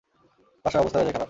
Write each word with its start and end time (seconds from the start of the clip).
বাসায় 0.65 0.81
অবস্থা 0.81 0.97
বেজায় 0.99 1.05
খারাপ। 1.07 1.19